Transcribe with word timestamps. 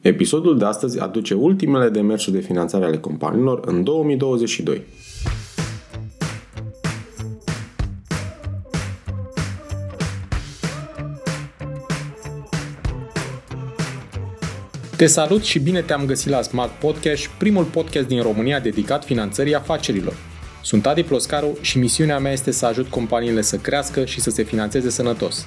Episodul 0.00 0.58
de 0.58 0.64
astăzi 0.64 1.00
aduce 1.00 1.34
ultimele 1.34 1.88
demersuri 1.88 2.36
de 2.36 2.42
finanțare 2.42 2.84
ale 2.84 2.98
companiilor 2.98 3.60
în 3.66 3.84
2022. 3.84 4.82
Te 14.96 15.06
salut 15.06 15.42
și 15.42 15.58
bine 15.58 15.80
te-am 15.80 16.06
găsit 16.06 16.30
la 16.30 16.42
Smart 16.42 16.70
Podcast, 16.70 17.26
primul 17.26 17.64
podcast 17.64 18.06
din 18.06 18.22
România 18.22 18.60
dedicat 18.60 19.04
finanțării 19.04 19.54
afacerilor. 19.54 20.14
Sunt 20.62 20.86
Adi 20.86 21.02
Ploscaru 21.02 21.58
și 21.60 21.78
misiunea 21.78 22.18
mea 22.18 22.32
este 22.32 22.50
să 22.50 22.66
ajut 22.66 22.88
companiile 22.88 23.40
să 23.40 23.56
crească 23.56 24.04
și 24.04 24.20
să 24.20 24.30
se 24.30 24.42
finanțeze 24.42 24.90
sănătos. 24.90 25.46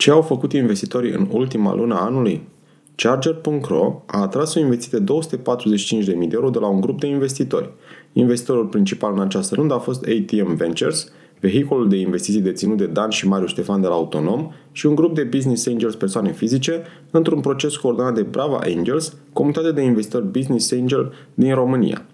Ce 0.00 0.10
au 0.10 0.22
făcut 0.22 0.52
investitorii 0.52 1.12
în 1.12 1.28
ultima 1.30 1.74
lună 1.74 1.94
a 1.94 2.04
anului? 2.04 2.48
Charger.ro 2.94 4.02
a 4.06 4.20
atras 4.20 4.54
o 4.54 4.60
investiție 4.60 4.98
de 4.98 5.12
245.000 5.12 6.04
de 6.04 6.28
euro 6.30 6.50
de 6.50 6.58
la 6.58 6.66
un 6.66 6.80
grup 6.80 7.00
de 7.00 7.06
investitori. 7.06 7.70
Investitorul 8.12 8.66
principal 8.66 9.12
în 9.12 9.20
această 9.20 9.54
rundă 9.54 9.74
a 9.74 9.78
fost 9.78 10.04
ATM 10.04 10.54
Ventures, 10.54 11.12
vehiculul 11.40 11.88
de 11.88 11.96
investiții 11.96 12.40
deținut 12.40 12.76
de 12.76 12.86
Dan 12.86 13.10
și 13.10 13.28
Marius 13.28 13.50
Ștefan 13.50 13.80
de 13.80 13.86
la 13.86 13.94
Autonom 13.94 14.50
și 14.72 14.86
un 14.86 14.94
grup 14.94 15.14
de 15.14 15.22
business 15.22 15.66
angels 15.66 15.94
persoane 15.94 16.32
fizice 16.32 16.82
într-un 17.10 17.40
proces 17.40 17.76
coordonat 17.76 18.14
de 18.14 18.22
Brava 18.22 18.58
Angels, 18.76 19.16
comunitate 19.32 19.72
de 19.72 19.82
investitori 19.82 20.26
business 20.26 20.72
angel 20.72 21.12
din 21.34 21.54
România. 21.54 22.06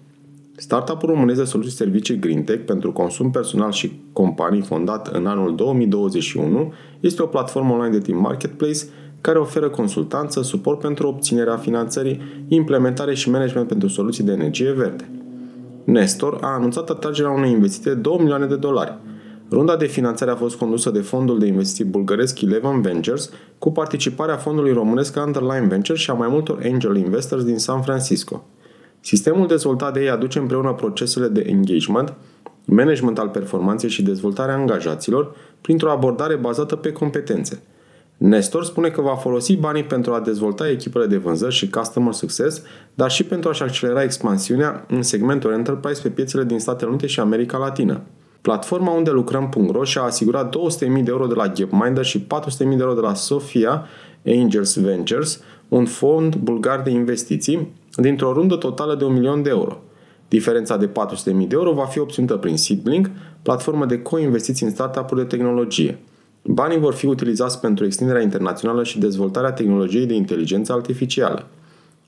Startup-ul 0.58 1.08
românesc 1.08 1.38
de 1.38 1.44
soluții 1.44 1.72
servicii 1.72 2.18
GreenTech 2.18 2.64
pentru 2.64 2.92
consum 2.92 3.30
personal 3.30 3.70
și 3.72 4.00
companii 4.12 4.62
fondat 4.62 5.08
în 5.08 5.26
anul 5.26 5.54
2021 5.54 6.72
este 7.00 7.22
o 7.22 7.26
platformă 7.26 7.72
online 7.72 7.96
de 7.96 8.02
tip 8.02 8.14
marketplace 8.14 8.78
care 9.20 9.38
oferă 9.38 9.68
consultanță, 9.68 10.42
suport 10.42 10.78
pentru 10.78 11.08
obținerea 11.08 11.56
finanțării, 11.56 12.20
implementare 12.48 13.14
și 13.14 13.30
management 13.30 13.68
pentru 13.68 13.88
soluții 13.88 14.24
de 14.24 14.32
energie 14.32 14.72
verde. 14.72 15.10
Nestor 15.84 16.38
a 16.40 16.54
anunțat 16.54 16.90
atragerea 16.90 17.30
unei 17.30 17.50
investiții 17.50 17.90
de 17.90 17.96
2 17.96 18.16
milioane 18.18 18.46
de 18.46 18.56
dolari. 18.56 18.98
Runda 19.50 19.76
de 19.76 19.86
finanțare 19.86 20.30
a 20.30 20.36
fost 20.36 20.56
condusă 20.56 20.90
de 20.90 21.00
fondul 21.00 21.38
de 21.38 21.46
investiții 21.46 21.84
bulgăresc 21.84 22.40
Eleven 22.40 22.80
Ventures, 22.80 23.30
cu 23.58 23.72
participarea 23.72 24.36
fondului 24.36 24.72
românesc 24.72 25.16
Underline 25.26 25.66
Ventures 25.66 26.00
și 26.00 26.10
a 26.10 26.14
mai 26.14 26.28
multor 26.28 26.60
angel 26.64 26.96
investors 26.96 27.44
din 27.44 27.58
San 27.58 27.82
Francisco. 27.82 28.44
Sistemul 29.06 29.46
dezvoltat 29.46 29.92
de 29.92 30.00
ei 30.00 30.10
aduce 30.10 30.38
împreună 30.38 30.72
procesele 30.72 31.28
de 31.28 31.44
engagement, 31.46 32.14
management 32.64 33.18
al 33.18 33.28
performanței 33.28 33.88
și 33.88 34.02
dezvoltarea 34.02 34.54
angajaților 34.54 35.34
printr-o 35.60 35.90
abordare 35.90 36.34
bazată 36.34 36.76
pe 36.76 36.92
competențe. 36.92 37.62
Nestor 38.16 38.64
spune 38.64 38.88
că 38.88 39.00
va 39.00 39.14
folosi 39.14 39.56
banii 39.56 39.84
pentru 39.84 40.12
a 40.12 40.20
dezvolta 40.20 40.68
echipele 40.68 41.06
de 41.06 41.16
vânzări 41.16 41.54
și 41.54 41.70
customer 41.70 42.12
success, 42.12 42.62
dar 42.94 43.10
și 43.10 43.24
pentru 43.24 43.48
a-și 43.48 43.62
accelera 43.62 44.02
expansiunea 44.02 44.84
în 44.88 45.02
segmentul 45.02 45.52
enterprise 45.52 46.02
pe 46.02 46.08
piețele 46.08 46.44
din 46.44 46.58
Statele 46.58 46.90
Unite 46.90 47.06
și 47.06 47.20
America 47.20 47.58
Latină. 47.58 48.00
Platforma 48.40 48.90
unde 48.90 49.10
lucrăm.ro 49.10 49.84
și-a 49.84 50.02
asigurat 50.02 50.56
200.000 50.56 50.86
de 50.86 51.10
euro 51.10 51.26
de 51.26 51.34
la 51.34 51.48
Gapminder 51.48 52.04
și 52.04 52.20
400.000 52.22 52.58
de 52.58 52.76
euro 52.78 52.94
de 52.94 53.00
la 53.00 53.14
Sofia 53.14 53.86
Angels 54.24 54.80
Ventures, 54.80 55.40
un 55.68 55.84
fond 55.84 56.36
bulgar 56.36 56.82
de 56.82 56.90
investiții, 56.90 57.72
dintr-o 57.96 58.32
rundă 58.32 58.56
totală 58.56 58.94
de 58.94 59.04
1 59.04 59.14
milion 59.14 59.42
de 59.42 59.48
euro. 59.48 59.78
Diferența 60.28 60.76
de 60.76 60.88
400.000 60.88 60.92
de 61.24 61.46
euro 61.50 61.72
va 61.72 61.84
fi 61.84 61.98
obținută 61.98 62.36
prin 62.36 62.56
Seedlink, 62.56 63.10
platformă 63.42 63.86
de 63.86 64.02
co-investiții 64.02 64.66
în 64.66 64.72
startup-uri 64.72 65.20
de 65.20 65.36
tehnologie. 65.36 65.98
Banii 66.42 66.78
vor 66.78 66.94
fi 66.94 67.06
utilizați 67.06 67.60
pentru 67.60 67.84
extinderea 67.84 68.22
internațională 68.22 68.84
și 68.84 68.98
dezvoltarea 68.98 69.52
tehnologiei 69.52 70.06
de 70.06 70.14
inteligență 70.14 70.72
artificială. 70.72 71.46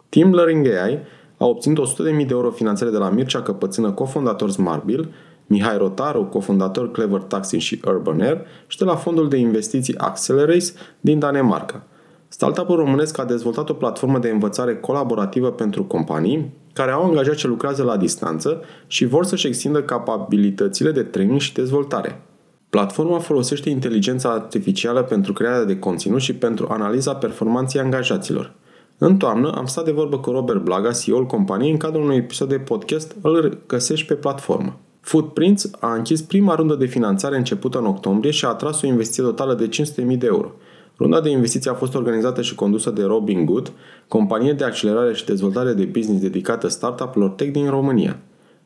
Team 0.09 0.35
Learning 0.35 0.67
AI 0.67 0.99
a 1.37 1.47
obținut 1.47 1.89
100.000 1.89 1.95
de 1.97 2.27
euro 2.29 2.51
finanțare 2.51 2.91
de 2.91 2.97
la 2.97 3.11
Mircea 3.11 3.43
Căpățână, 3.43 3.91
cofondator 3.91 4.51
Smartbill, 4.51 5.09
Mihai 5.47 5.79
Rotaru, 5.79 6.25
cofondator 6.25 6.91
Clever 6.91 7.21
Taxi 7.21 7.57
și 7.57 7.81
Urban 7.87 8.21
Air 8.21 8.47
și 8.67 8.79
de 8.79 8.85
la 8.85 8.95
fondul 8.95 9.29
de 9.29 9.37
investiții 9.37 9.99
Accelerace 9.99 10.73
din 11.01 11.19
Danemarca. 11.19 11.87
Startup-ul 12.29 12.77
românesc 12.77 13.19
a 13.19 13.25
dezvoltat 13.25 13.69
o 13.69 13.73
platformă 13.73 14.19
de 14.19 14.29
învățare 14.29 14.77
colaborativă 14.77 15.51
pentru 15.51 15.85
companii 15.85 16.53
care 16.73 16.91
au 16.91 17.05
angajat 17.05 17.35
ce 17.35 17.47
lucrează 17.47 17.83
la 17.83 17.97
distanță 17.97 18.63
și 18.87 19.07
vor 19.07 19.25
să-și 19.25 19.47
extindă 19.47 19.83
capabilitățile 19.83 20.91
de 20.91 21.03
training 21.03 21.41
și 21.41 21.55
dezvoltare. 21.55 22.23
Platforma 22.71 23.19
folosește 23.19 23.71
inteligența 23.71 24.31
artificială 24.31 25.03
pentru 25.03 25.33
crearea 25.33 25.65
de 25.65 25.79
conținut 25.79 26.21
și 26.21 26.35
pentru 26.35 26.67
analiza 26.71 27.15
performanței 27.15 27.81
angajaților. 27.81 28.53
În 28.99 29.17
toamnă 29.17 29.53
am 29.57 29.67
stat 29.67 29.85
de 29.85 29.91
vorbă 29.91 30.19
cu 30.19 30.31
Robert 30.31 30.61
Blaga, 30.61 30.91
CEO-ul 30.91 31.27
companiei, 31.27 31.71
în 31.71 31.77
cadrul 31.77 32.03
unui 32.03 32.17
episod 32.17 32.49
de 32.49 32.59
podcast, 32.59 33.17
îl 33.21 33.59
găsești 33.67 34.07
pe 34.07 34.15
platformă. 34.15 34.77
Footprints 35.01 35.71
a 35.81 35.95
închis 35.95 36.23
prima 36.23 36.55
rundă 36.55 36.75
de 36.75 36.87
finanțare 36.87 37.37
începută 37.37 37.79
în 37.79 37.87
octombrie 37.87 38.31
și 38.31 38.45
a 38.45 38.49
atras 38.49 38.83
o 38.83 38.87
investiție 38.87 39.23
totală 39.23 39.55
de 39.55 39.69
500.000 39.69 40.19
de 40.19 40.27
euro– 40.27 40.53
Runda 40.99 41.21
de 41.21 41.31
investiții 41.31 41.71
a 41.71 41.75
fost 41.75 41.95
organizată 41.95 42.43
și 42.43 42.55
condusă 42.55 42.91
de 42.91 43.03
Robin 43.03 43.45
Good, 43.45 43.73
companie 44.09 44.53
de 44.53 44.65
accelerare 44.65 45.15
și 45.15 45.25
dezvoltare 45.25 45.73
de 45.73 45.85
business 45.85 46.23
dedicată 46.23 46.69
startup-urilor 46.69 47.31
tech 47.31 47.53
din 47.53 47.69
România. 47.69 48.19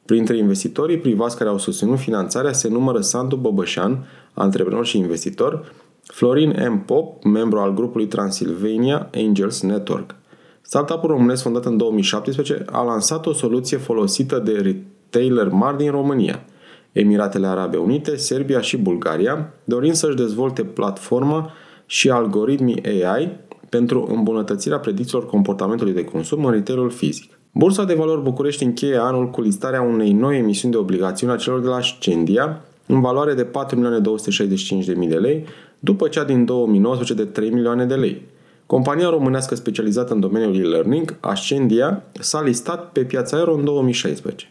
Printre 0.04 0.37
investitorii 0.37 0.98
privați 0.98 1.37
care 1.37 1.50
au 1.50 1.59
susținut 1.59 1.98
finanțarea 1.98 2.53
se 2.53 2.69
numără 2.69 3.00
Sandu 3.00 3.37
Băbășan, 3.37 4.06
antreprenor 4.32 4.87
și 4.87 4.98
investitor, 4.98 5.72
Florin 6.03 6.72
M. 6.72 6.84
Pop, 6.84 7.25
membru 7.25 7.59
al 7.59 7.75
grupului 7.75 8.06
Transylvania 8.06 9.10
Angels 9.14 9.62
Network. 9.62 10.14
Startup-ul 10.62 11.09
românesc 11.09 11.43
fondat 11.43 11.64
în 11.64 11.76
2017 11.76 12.64
a 12.70 12.82
lansat 12.82 13.26
o 13.26 13.32
soluție 13.32 13.76
folosită 13.76 14.38
de 14.38 14.53
retailer 14.53 15.49
mari 15.49 15.76
din 15.76 15.91
România, 15.91 16.44
Emiratele 16.93 17.47
Arabe 17.47 17.76
Unite, 17.76 18.16
Serbia 18.16 18.60
și 18.60 18.76
Bulgaria, 18.76 19.53
dorind 19.64 19.94
să-și 19.94 20.16
dezvolte 20.16 20.64
platforma 20.64 21.50
și 21.92 22.10
algoritmii 22.10 22.82
AI 22.84 23.30
pentru 23.69 24.06
îmbunătățirea 24.14 24.78
predicțiilor 24.78 25.26
comportamentului 25.26 25.92
de 25.92 26.04
consum 26.04 26.44
în 26.44 26.53
retailul 26.53 26.91
fizic. 26.91 27.38
Bursa 27.54 27.84
de 27.84 27.94
valori 27.94 28.22
București 28.22 28.64
încheie 28.64 28.97
anul 28.97 29.30
cu 29.30 29.41
listarea 29.41 29.82
unei 29.82 30.12
noi 30.12 30.38
emisiuni 30.38 30.72
de 30.72 30.78
obligațiuni 30.78 31.32
a 31.32 31.36
celor 31.36 31.60
de 31.60 31.66
la 31.66 31.81
Scendia, 31.81 32.64
în 32.86 33.00
valoare 33.00 33.34
de 33.34 33.47
4.265.000 33.47 35.08
de 35.08 35.16
lei, 35.16 35.44
după 35.78 36.08
cea 36.08 36.25
din 36.25 36.44
2019 36.44 37.25
de 37.25 37.31
3 37.31 37.50
milioane 37.50 37.84
de 37.84 37.94
lei. 37.94 38.22
Compania 38.66 39.08
românească 39.08 39.54
specializată 39.54 40.12
în 40.12 40.20
domeniul 40.20 40.56
e-learning, 40.56 41.16
Ascendia, 41.20 42.02
s-a 42.12 42.42
listat 42.42 42.92
pe 42.92 43.04
piața 43.04 43.36
Aero 43.36 43.54
în 43.54 43.64
2016. 43.64 44.48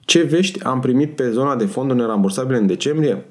Ce 0.00 0.22
vești 0.22 0.64
am 0.64 0.80
primit 0.80 1.16
pe 1.16 1.30
zona 1.30 1.56
de 1.56 1.64
fonduri 1.64 1.98
nerambursabile 1.98 2.58
în 2.58 2.66
decembrie? 2.66 3.24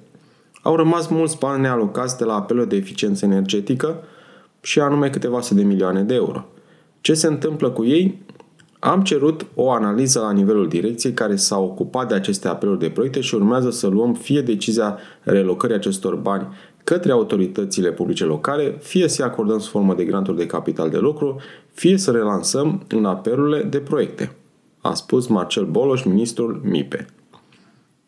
Au 0.61 0.75
rămas 0.75 1.07
mulți 1.07 1.37
bani 1.37 1.61
nealocați 1.61 2.17
de 2.17 2.23
la 2.23 2.33
apelul 2.33 2.65
de 2.65 2.75
eficiență 2.75 3.25
energetică 3.25 4.03
și 4.61 4.79
anume 4.79 5.09
câteva 5.09 5.41
sute 5.41 5.61
de 5.61 5.67
milioane 5.67 6.03
de 6.03 6.13
euro. 6.13 6.45
Ce 7.01 7.13
se 7.13 7.27
întâmplă 7.27 7.69
cu 7.69 7.85
ei? 7.85 8.21
Am 8.79 9.01
cerut 9.01 9.45
o 9.55 9.71
analiză 9.71 10.19
la 10.19 10.31
nivelul 10.31 10.67
direcției 10.67 11.13
care 11.13 11.35
s-a 11.35 11.59
ocupat 11.59 12.07
de 12.07 12.13
aceste 12.13 12.47
apeluri 12.47 12.79
de 12.79 12.89
proiecte 12.89 13.21
și 13.21 13.35
urmează 13.35 13.69
să 13.69 13.87
luăm 13.87 14.13
fie 14.13 14.41
decizia 14.41 14.97
relocării 15.23 15.75
acestor 15.75 16.15
bani 16.15 16.47
către 16.83 17.11
autoritățile 17.11 17.91
publice 17.91 18.25
locale, 18.25 18.77
fie 18.79 19.07
să 19.07 19.23
acordăm 19.23 19.59
sub 19.59 19.71
formă 19.71 19.93
de 19.93 20.03
granturi 20.03 20.37
de 20.37 20.45
capital 20.45 20.89
de 20.89 20.97
lucru, 20.97 21.41
fie 21.71 21.97
să 21.97 22.11
relansăm 22.11 22.83
în 22.87 23.05
apelurile 23.05 23.63
de 23.63 23.79
proiecte, 23.79 24.35
a 24.81 24.93
spus 24.93 25.27
Marcel 25.27 25.65
Boloș, 25.65 26.03
ministrul 26.03 26.61
MIPE. 26.63 27.05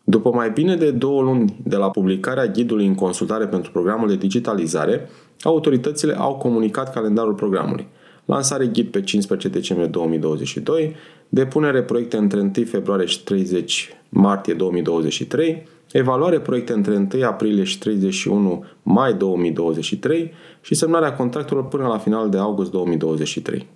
După 0.06 0.32
mai 0.34 0.52
bine 0.52 0.76
de 0.76 0.92
două 0.92 1.22
luni 1.22 1.60
de 1.64 1.76
la 1.76 1.90
publicarea 1.90 2.46
ghidului 2.46 2.86
în 2.86 2.96
consultare 2.96 3.48
pentru 3.48 3.72
programul 3.72 4.08
de 4.08 4.16
digitalizare, 4.16 5.10
autoritățile 5.42 6.14
au 6.18 6.36
comunicat 6.36 6.94
calendarul 6.94 7.34
programului. 7.34 7.88
Lansare 8.26 8.66
ghid 8.66 8.88
pe 8.88 9.02
15 9.02 9.48
decembrie 9.48 9.88
2022, 9.88 10.96
depunere 11.30 11.84
proiecte 11.84 12.18
între 12.18 12.40
1 12.40 12.52
februarie 12.66 13.06
și 13.06 13.24
30 13.24 13.90
martie 14.10 14.54
2023, 14.54 15.68
evaluare 15.92 16.40
proiecte 16.40 16.74
între 16.74 17.08
1 17.14 17.26
aprilie 17.26 17.64
și 17.64 17.80
31 17.80 18.66
mai 18.84 19.14
2023 19.14 20.32
și 20.62 20.76
semnarea 20.76 21.14
contractelor 21.14 21.68
până 21.68 21.88
la 21.88 21.98
final 21.98 22.30
de 22.30 22.38
august 22.38 22.72
2023. 22.72 23.68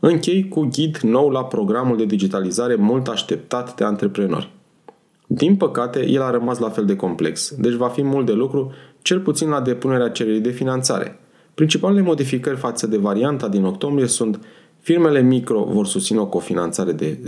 Închei 0.00 0.48
cu 0.48 0.60
ghid 0.60 0.96
nou 0.96 1.30
la 1.30 1.44
programul 1.44 1.96
de 1.96 2.04
digitalizare 2.04 2.74
mult 2.74 3.08
așteptat 3.08 3.74
de 3.76 3.84
antreprenori. 3.84 4.56
Din 5.38 5.56
păcate, 5.56 6.08
el 6.08 6.22
a 6.22 6.30
rămas 6.30 6.58
la 6.58 6.68
fel 6.68 6.84
de 6.84 6.96
complex, 6.96 7.54
deci 7.58 7.72
va 7.72 7.88
fi 7.88 8.02
mult 8.02 8.26
de 8.26 8.32
lucru, 8.32 8.72
cel 9.02 9.20
puțin 9.20 9.48
la 9.48 9.60
depunerea 9.60 10.08
cererii 10.08 10.40
de 10.40 10.50
finanțare. 10.50 11.20
Principalele 11.54 12.00
modificări 12.00 12.56
față 12.56 12.86
de 12.86 12.96
varianta 12.96 13.48
din 13.48 13.64
octombrie 13.64 14.06
sunt 14.06 14.40
firmele 14.80 15.20
micro 15.20 15.64
vor 15.64 15.86
susține 15.86 16.18
o 16.18 16.26
cofinanțare 16.26 16.92
de 16.92 17.18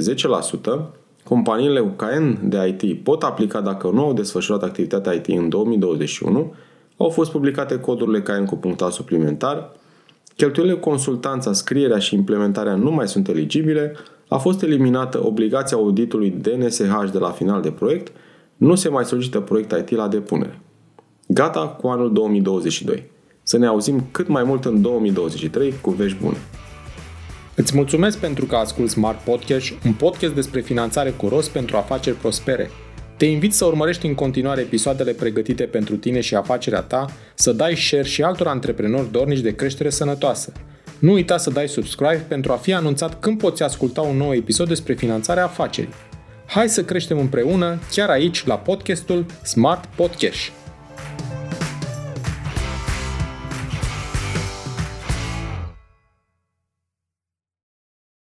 10%, 0.50 1.00
companiile 1.24 1.80
UKN 1.80 2.48
de 2.48 2.76
IT 2.78 3.02
pot 3.04 3.22
aplica 3.22 3.60
dacă 3.60 3.90
nu 3.90 4.04
au 4.04 4.12
desfășurat 4.12 4.62
activitatea 4.62 5.12
IT 5.12 5.26
în 5.26 5.48
2021, 5.48 6.54
au 6.96 7.08
fost 7.08 7.30
publicate 7.30 7.78
codurile 7.78 8.20
KN 8.20 8.44
cu 8.44 8.56
punctaj 8.56 8.92
suplimentar, 8.92 9.72
cheltuielile 10.36 10.78
consultanța, 10.78 11.52
scrierea 11.52 11.98
și 11.98 12.14
implementarea 12.14 12.74
nu 12.74 12.90
mai 12.90 13.08
sunt 13.08 13.28
eligibile, 13.28 13.96
a 14.32 14.36
fost 14.36 14.62
eliminată 14.62 15.26
obligația 15.26 15.76
auditului 15.76 16.30
DNSH 16.30 17.10
de 17.12 17.18
la 17.18 17.30
final 17.30 17.62
de 17.62 17.70
proiect, 17.70 18.12
nu 18.56 18.74
se 18.74 18.88
mai 18.88 19.04
solicită 19.04 19.40
proiect 19.40 19.72
IT 19.78 19.96
la 19.96 20.08
depunere. 20.08 20.60
Gata 21.26 21.68
cu 21.68 21.86
anul 21.86 22.12
2022. 22.12 23.10
Să 23.42 23.58
ne 23.58 23.66
auzim 23.66 24.06
cât 24.10 24.28
mai 24.28 24.42
mult 24.44 24.64
în 24.64 24.80
2023 24.82 25.74
cu 25.80 25.90
vești 25.90 26.18
bune. 26.22 26.36
Îți 27.54 27.76
mulțumesc 27.76 28.18
pentru 28.18 28.46
că 28.46 28.56
asculti 28.56 28.90
Smart 28.90 29.18
Podcast, 29.18 29.72
un 29.86 29.92
podcast 29.92 30.34
despre 30.34 30.60
finanțare 30.60 31.10
cu 31.10 31.28
rost 31.28 31.50
pentru 31.50 31.76
afaceri 31.76 32.16
prospere. 32.16 32.70
Te 33.16 33.24
invit 33.24 33.54
să 33.54 33.64
urmărești 33.64 34.06
în 34.06 34.14
continuare 34.14 34.60
episoadele 34.60 35.12
pregătite 35.12 35.64
pentru 35.64 35.96
tine 35.96 36.20
și 36.20 36.34
afacerea 36.34 36.82
ta, 36.82 37.06
să 37.34 37.52
dai 37.52 37.76
share 37.76 38.04
și 38.04 38.22
altor 38.22 38.46
antreprenori 38.46 39.10
dornici 39.10 39.40
de 39.40 39.54
creștere 39.54 39.90
sănătoasă. 39.90 40.52
Nu 41.00 41.12
uita 41.12 41.36
să 41.36 41.50
dai 41.50 41.68
subscribe 41.68 42.24
pentru 42.28 42.52
a 42.52 42.56
fi 42.56 42.72
anunțat 42.72 43.20
când 43.20 43.38
poți 43.38 43.62
asculta 43.62 44.00
un 44.00 44.16
nou 44.16 44.34
episod 44.34 44.68
despre 44.68 44.94
finanțarea 44.94 45.44
afacerii. 45.44 45.94
Hai 46.46 46.68
să 46.68 46.84
creștem 46.84 47.18
împreună, 47.18 47.78
chiar 47.90 48.08
aici, 48.08 48.46
la 48.46 48.58
podcastul 48.58 49.26
Smart 49.42 49.84
Podcast. 49.94 50.59